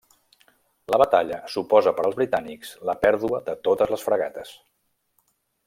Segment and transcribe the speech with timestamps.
[0.93, 4.59] La batalla suposa per als britànics la pèrdua de totes les fragates.